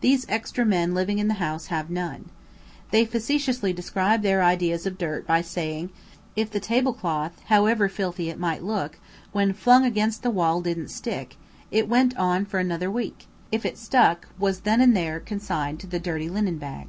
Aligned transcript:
These 0.00 0.24
extra 0.30 0.64
men 0.64 0.94
living 0.94 1.18
in 1.18 1.28
the 1.28 1.34
house 1.44 1.66
have 1.66 1.90
none. 1.90 2.30
They 2.90 3.04
facetiously 3.04 3.74
describe 3.74 4.22
their 4.22 4.42
ideas 4.42 4.86
of 4.86 4.96
dirt 4.96 5.26
by 5.26 5.42
saying, 5.42 5.90
if 6.34 6.50
the 6.50 6.58
table 6.58 6.94
cloth, 6.94 7.32
however 7.48 7.86
filthy 7.90 8.30
it 8.30 8.38
might 8.40 8.62
look, 8.64 8.98
when 9.32 9.52
flung 9.52 9.84
against 9.84 10.22
the 10.22 10.30
wall 10.30 10.62
didn't 10.62 10.88
stick, 10.88 11.36
it 11.70 11.86
went 11.86 12.16
on 12.16 12.46
for 12.46 12.58
another 12.58 12.90
week; 12.90 13.26
if 13.52 13.66
it 13.66 13.76
stuck, 13.76 14.26
was 14.38 14.60
then 14.60 14.80
and 14.80 14.96
there 14.96 15.20
consigned 15.20 15.80
to 15.80 15.86
the 15.86 16.00
dirty 16.00 16.30
linen 16.30 16.56
bag. 16.56 16.88